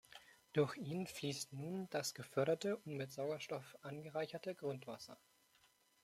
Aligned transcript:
Durch 0.53 0.77
ihn 0.77 1.05
fließt 1.05 1.53
nun 1.53 1.87
das 1.91 2.15
geförderte 2.15 2.77
und 2.77 2.97
mit 2.97 3.11
Sauerstoff 3.11 3.77
angereicherte 3.83 4.55
Grundwasser. 4.55 5.19